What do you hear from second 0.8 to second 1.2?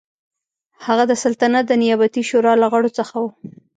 هغه د